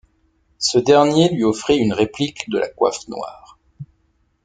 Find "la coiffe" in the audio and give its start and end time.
2.57-3.07